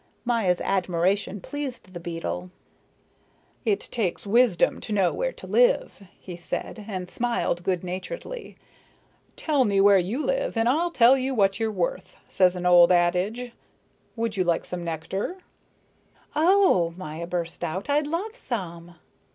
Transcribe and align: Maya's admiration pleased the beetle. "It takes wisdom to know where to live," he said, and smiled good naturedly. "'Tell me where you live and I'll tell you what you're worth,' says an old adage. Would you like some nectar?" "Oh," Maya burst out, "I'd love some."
Maya's 0.25 0.59
admiration 0.61 1.39
pleased 1.41 1.93
the 1.93 1.99
beetle. 1.99 2.49
"It 3.65 3.81
takes 3.91 4.25
wisdom 4.25 4.79
to 4.81 4.91
know 4.91 5.13
where 5.13 5.31
to 5.33 5.45
live," 5.45 6.07
he 6.19 6.35
said, 6.35 6.85
and 6.87 7.07
smiled 7.07 7.61
good 7.63 7.83
naturedly. 7.83 8.57
"'Tell 9.35 9.63
me 9.63 9.79
where 9.79 9.99
you 9.99 10.25
live 10.25 10.57
and 10.57 10.67
I'll 10.67 10.89
tell 10.89 11.15
you 11.15 11.35
what 11.35 11.59
you're 11.59 11.71
worth,' 11.71 12.17
says 12.27 12.55
an 12.55 12.65
old 12.65 12.91
adage. 12.91 13.51
Would 14.15 14.35
you 14.35 14.43
like 14.43 14.65
some 14.65 14.83
nectar?" 14.83 15.37
"Oh," 16.35 16.95
Maya 16.97 17.27
burst 17.27 17.63
out, 17.63 17.87
"I'd 17.87 18.07
love 18.07 18.35
some." 18.35 18.95